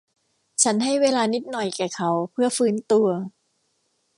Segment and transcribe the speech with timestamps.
[0.63, 3.07] ฉันให้เวลานิดหน่อยแก่เขาเพื่อฟื้นตัว